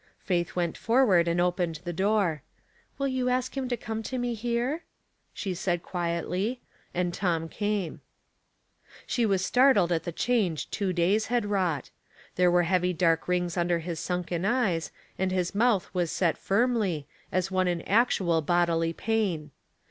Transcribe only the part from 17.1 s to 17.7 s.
as one